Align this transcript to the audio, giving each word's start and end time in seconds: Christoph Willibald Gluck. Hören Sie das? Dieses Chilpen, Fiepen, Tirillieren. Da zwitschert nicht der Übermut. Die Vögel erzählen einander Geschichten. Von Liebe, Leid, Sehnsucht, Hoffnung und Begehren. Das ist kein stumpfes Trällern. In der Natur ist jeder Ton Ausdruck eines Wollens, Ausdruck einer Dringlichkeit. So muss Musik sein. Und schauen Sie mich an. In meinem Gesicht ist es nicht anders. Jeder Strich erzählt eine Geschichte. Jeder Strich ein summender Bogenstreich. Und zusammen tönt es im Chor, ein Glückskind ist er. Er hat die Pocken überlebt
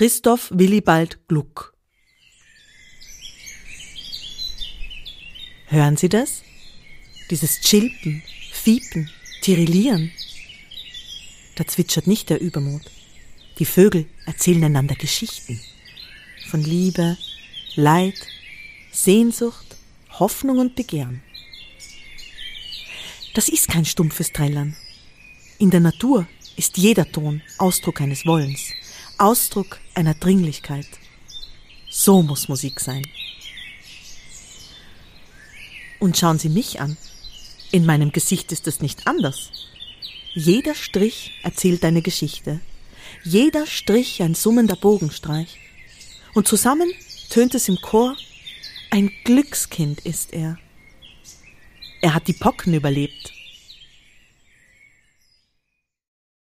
Christoph 0.00 0.48
Willibald 0.54 1.28
Gluck. 1.28 1.74
Hören 5.66 5.98
Sie 5.98 6.08
das? 6.08 6.40
Dieses 7.30 7.60
Chilpen, 7.60 8.22
Fiepen, 8.50 9.10
Tirillieren. 9.42 10.10
Da 11.56 11.66
zwitschert 11.66 12.06
nicht 12.06 12.30
der 12.30 12.40
Übermut. 12.40 12.80
Die 13.58 13.66
Vögel 13.66 14.06
erzählen 14.24 14.64
einander 14.64 14.94
Geschichten. 14.94 15.60
Von 16.48 16.64
Liebe, 16.64 17.18
Leid, 17.74 18.26
Sehnsucht, 18.92 19.76
Hoffnung 20.18 20.60
und 20.60 20.76
Begehren. 20.76 21.22
Das 23.34 23.50
ist 23.50 23.68
kein 23.68 23.84
stumpfes 23.84 24.32
Trällern. 24.32 24.74
In 25.58 25.68
der 25.68 25.80
Natur 25.80 26.26
ist 26.56 26.78
jeder 26.78 27.12
Ton 27.12 27.42
Ausdruck 27.58 28.00
eines 28.00 28.24
Wollens, 28.24 28.72
Ausdruck 29.20 29.78
einer 29.94 30.14
Dringlichkeit. 30.14 30.86
So 31.90 32.22
muss 32.22 32.48
Musik 32.48 32.80
sein. 32.80 33.06
Und 35.98 36.16
schauen 36.16 36.38
Sie 36.38 36.48
mich 36.48 36.80
an. 36.80 36.96
In 37.70 37.84
meinem 37.84 38.12
Gesicht 38.12 38.50
ist 38.50 38.66
es 38.66 38.80
nicht 38.80 39.06
anders. 39.06 39.50
Jeder 40.32 40.74
Strich 40.74 41.32
erzählt 41.42 41.84
eine 41.84 42.00
Geschichte. 42.00 42.60
Jeder 43.22 43.66
Strich 43.66 44.22
ein 44.22 44.34
summender 44.34 44.76
Bogenstreich. 44.76 45.58
Und 46.32 46.48
zusammen 46.48 46.90
tönt 47.28 47.54
es 47.54 47.68
im 47.68 47.78
Chor, 47.82 48.16
ein 48.90 49.12
Glückskind 49.24 50.00
ist 50.00 50.32
er. 50.32 50.58
Er 52.00 52.14
hat 52.14 52.26
die 52.26 52.32
Pocken 52.32 52.72
überlebt 52.72 53.19